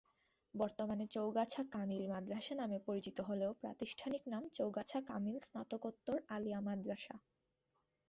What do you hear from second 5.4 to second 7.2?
স্নাতকোত্তর আলিয়া মাদ্রাসা।